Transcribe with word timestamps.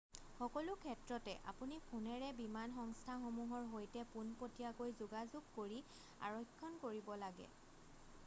সকলো 0.35 0.75
ক্ষেত্ৰতে 0.83 1.33
আপুনি 1.51 1.75
ফোনেৰে 1.89 2.29
বিমান 2.37 2.71
সংস্থাসমূহৰ 2.77 3.67
সৈতে 3.73 4.03
পোনপটীয়াকৈ 4.13 4.95
যোগাযোগ 5.01 5.51
কৰি 5.57 5.83
আৰক্ষণ 6.31 6.81
কৰিব 6.87 7.13
লাগে 7.25 7.51